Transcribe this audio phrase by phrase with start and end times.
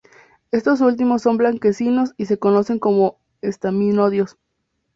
[0.49, 4.35] Estos últimos son blanquecinos y se conocen como estaminodios.